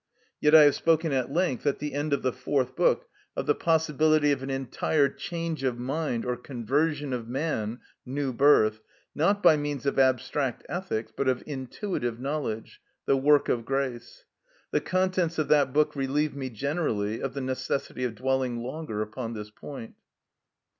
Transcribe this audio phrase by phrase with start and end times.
[0.39, 3.53] Yet I have spoken at length at the end of the fourth book of the
[3.53, 8.79] possibility of an entire change of mind or conversion of man (new birth),
[9.13, 14.25] not by means of abstract (ethics) but of intuitive knowledge (the work of grace).
[14.71, 19.33] The contents of that book relieve me generally of the necessity of dwelling longer upon
[19.35, 19.93] this point.